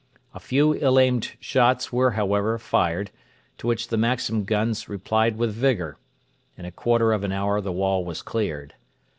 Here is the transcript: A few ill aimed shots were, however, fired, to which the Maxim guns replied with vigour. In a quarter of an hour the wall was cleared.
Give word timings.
A 0.33 0.39
few 0.39 0.73
ill 0.73 0.97
aimed 0.97 1.33
shots 1.39 1.93
were, 1.93 2.13
however, 2.17 2.57
fired, 2.57 3.11
to 3.59 3.67
which 3.67 3.89
the 3.89 3.97
Maxim 3.99 4.45
guns 4.45 4.89
replied 4.89 5.37
with 5.37 5.53
vigour. 5.53 5.99
In 6.57 6.65
a 6.65 6.71
quarter 6.71 7.13
of 7.13 7.23
an 7.23 7.31
hour 7.31 7.61
the 7.61 7.71
wall 7.71 8.03
was 8.03 8.23
cleared. 8.23 8.73